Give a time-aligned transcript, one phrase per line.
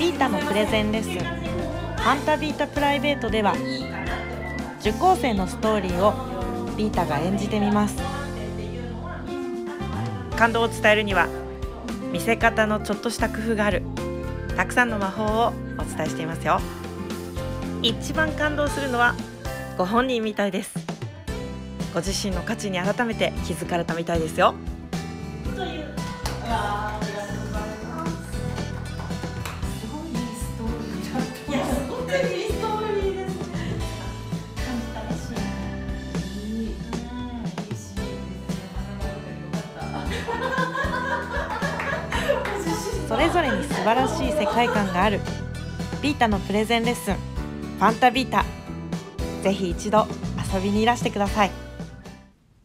[0.00, 3.52] ビータのプレゼンレッスンファンタビータプライベートでは
[4.80, 6.14] 受講生のストーリーを
[6.74, 7.96] ビータが演じてみます。
[10.38, 11.28] 感動を伝えるには
[12.10, 13.82] 見せ方のちょっとした工夫がある。
[14.56, 16.62] たくさんの魔法をお伝えしていますよ。
[17.82, 19.14] 一番感動するのは
[19.76, 20.72] ご本人みたいです。
[21.92, 24.54] ご自身の価値に改めて気づかれたみたいですよ。
[43.10, 45.18] それぞれに素晴らしい世界観がある。
[46.00, 47.14] ビータのプレゼンレッスン。
[47.16, 48.44] ファンタビータ。
[49.42, 50.06] ぜひ一度
[50.54, 51.50] 遊びにいらしてください。